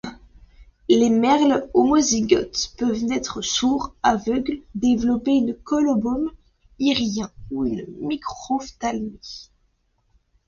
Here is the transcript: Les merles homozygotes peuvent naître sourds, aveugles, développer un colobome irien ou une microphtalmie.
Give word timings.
Les 0.89 1.11
merles 1.11 1.69
homozygotes 1.75 2.73
peuvent 2.79 3.03
naître 3.03 3.43
sourds, 3.43 3.93
aveugles, 4.01 4.63
développer 4.73 5.37
un 5.47 5.53
colobome 5.63 6.31
irien 6.79 7.29
ou 7.51 7.65
une 7.67 7.85
microphtalmie. 7.99 9.51